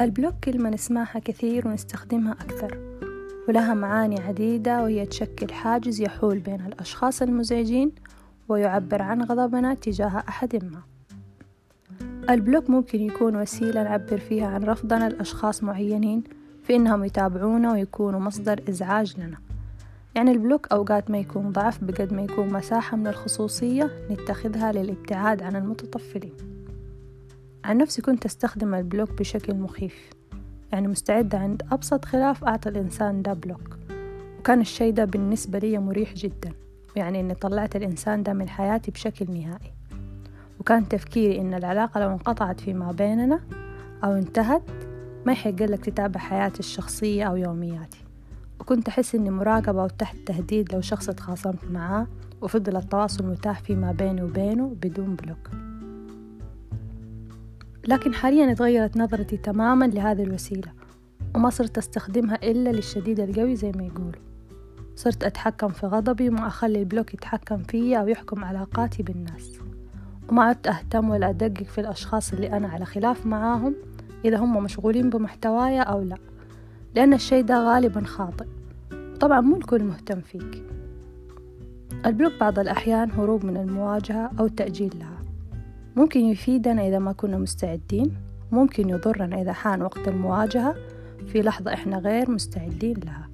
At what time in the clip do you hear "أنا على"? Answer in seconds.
72.56-72.84